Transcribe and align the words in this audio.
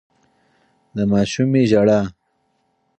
د 0.95 0.97
ماشومې 1.11 1.61
ژړا 1.71 2.01